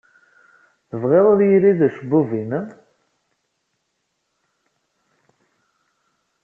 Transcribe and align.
Tebɣid 0.89 1.25
ad 1.31 1.39
yirid 1.49 1.79
ucebbub-nnem? 1.87 2.67